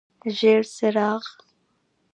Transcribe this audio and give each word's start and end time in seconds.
ژیړ 0.37 0.61
څراغ: 0.75 1.23